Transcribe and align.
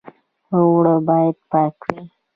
اوړه 0.53 0.95
باید 1.07 1.35
پاک 1.51 1.75
وي 1.89 2.03